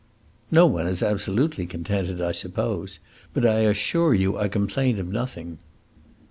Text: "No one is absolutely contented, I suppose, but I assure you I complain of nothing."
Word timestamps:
"No 0.49 0.65
one 0.65 0.87
is 0.87 1.03
absolutely 1.03 1.67
contented, 1.67 2.19
I 2.21 2.31
suppose, 2.31 2.97
but 3.35 3.45
I 3.45 3.59
assure 3.59 4.15
you 4.15 4.35
I 4.35 4.47
complain 4.47 4.97
of 4.97 5.07
nothing." 5.09 5.59